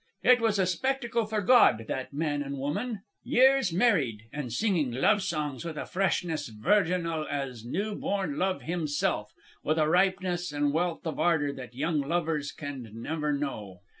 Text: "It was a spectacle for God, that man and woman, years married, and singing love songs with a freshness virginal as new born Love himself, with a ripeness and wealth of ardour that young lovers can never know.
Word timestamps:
"It 0.23 0.41
was 0.41 0.57
a 0.57 0.65
spectacle 0.65 1.27
for 1.27 1.41
God, 1.41 1.85
that 1.87 2.11
man 2.11 2.41
and 2.41 2.57
woman, 2.57 3.03
years 3.23 3.71
married, 3.71 4.23
and 4.33 4.51
singing 4.51 4.91
love 4.91 5.21
songs 5.21 5.63
with 5.63 5.77
a 5.77 5.85
freshness 5.85 6.47
virginal 6.49 7.27
as 7.29 7.63
new 7.63 7.93
born 7.93 8.39
Love 8.39 8.63
himself, 8.63 9.31
with 9.63 9.77
a 9.77 9.87
ripeness 9.87 10.51
and 10.51 10.73
wealth 10.73 11.05
of 11.05 11.19
ardour 11.19 11.53
that 11.53 11.75
young 11.75 12.01
lovers 12.01 12.51
can 12.51 12.89
never 12.93 13.31
know. 13.31 13.81